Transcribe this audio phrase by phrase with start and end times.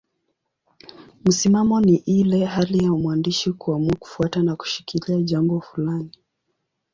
[1.25, 6.17] Msimamo ni ile hali ya mwandishi kuamua kufuata na kushikilia jambo fulani.